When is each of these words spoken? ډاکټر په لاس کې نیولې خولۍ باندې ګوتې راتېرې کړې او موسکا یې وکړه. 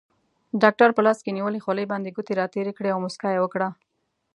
ډاکټر 0.61 0.89
په 0.93 1.01
لاس 1.07 1.19
کې 1.23 1.35
نیولې 1.37 1.63
خولۍ 1.65 1.85
باندې 1.91 2.13
ګوتې 2.15 2.33
راتېرې 2.41 2.71
کړې 2.77 2.89
او 2.91 3.01
موسکا 3.03 3.29
یې 3.33 3.39
وکړه. 3.41 3.69